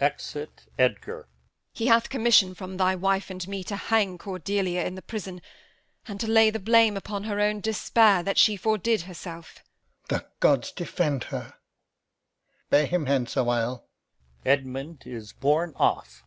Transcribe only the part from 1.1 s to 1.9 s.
Edm. He